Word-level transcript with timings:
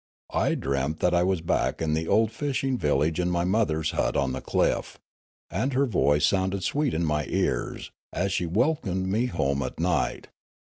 I 0.33 0.55
dreamt 0.55 0.99
that 1.01 1.13
I 1.13 1.21
was 1.21 1.41
back 1.41 1.79
in 1.79 1.93
the 1.93 2.07
old 2.07 2.31
fishing 2.31 2.75
village 2.75 3.19
in 3.19 3.29
my 3.29 3.43
mother's 3.43 3.91
hut 3.91 4.17
on 4.17 4.31
the 4.31 4.41
cliff; 4.41 4.97
and 5.51 5.73
her 5.73 5.85
voice 5.85 6.25
sounded 6.25 6.63
sweet 6.63 6.95
in 6.95 7.05
my 7.05 7.25
ears, 7.27 7.91
as 8.11 8.33
she 8.33 8.47
welcomed 8.47 9.05
me 9.05 9.27
home 9.27 9.61
at 9.61 9.79
night. 9.79 10.29